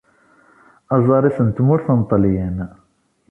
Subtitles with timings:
[0.95, 2.57] Aẓar-is n tmurt n Ṭelyan.